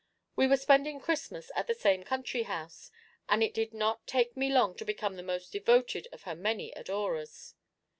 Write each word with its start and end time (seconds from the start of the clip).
We 0.35 0.47
were 0.47 0.57
spending 0.57 0.99
Christmas 0.99 1.51
at 1.55 1.67
the 1.67 1.75
same 1.75 2.03
country 2.03 2.41
house, 2.41 2.89
and 3.29 3.43
it 3.43 3.53
did 3.53 3.71
not 3.71 4.07
take 4.07 4.35
me 4.35 4.49
long 4.51 4.73
to 4.77 4.83
become 4.83 5.15
the 5.15 5.21
most 5.21 5.51
devoted 5.51 6.07
of 6.11 6.23
her 6.23 6.33
many 6.33 6.71
adorers. 6.71 7.53